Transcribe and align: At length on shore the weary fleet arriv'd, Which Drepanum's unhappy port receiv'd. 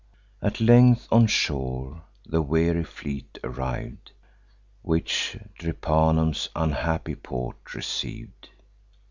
At 0.41 0.59
length 0.59 1.07
on 1.11 1.27
shore 1.27 2.05
the 2.25 2.41
weary 2.41 2.83
fleet 2.83 3.37
arriv'd, 3.43 4.13
Which 4.81 5.37
Drepanum's 5.59 6.49
unhappy 6.55 7.13
port 7.13 7.63
receiv'd. 7.75 8.49